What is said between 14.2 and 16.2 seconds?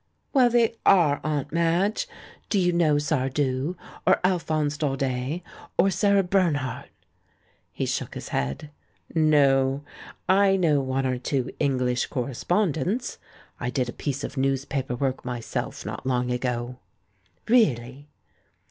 of newspaper work myself not